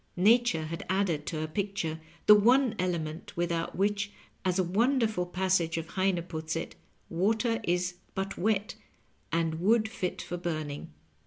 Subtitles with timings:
[0.17, 4.11] Nature had added to her picture the one element without which,
[4.43, 6.73] as a wonderful passage of Heine puts it,
[7.07, 8.73] water is but wet,
[9.31, 10.93] and wood fit for burn ing.